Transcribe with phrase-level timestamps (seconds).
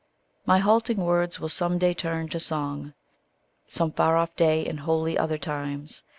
[0.47, 2.95] My halting words will some day turn to song
[3.67, 6.01] Some far off day, in holy other times!